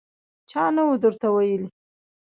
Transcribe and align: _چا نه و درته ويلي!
_چا 0.49 0.63
نه 0.75 0.83
و 0.89 0.91
درته 1.03 1.27
ويلي! 1.35 1.69